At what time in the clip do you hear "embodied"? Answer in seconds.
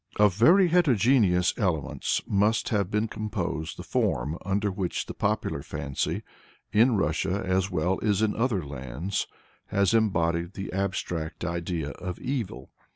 9.93-10.53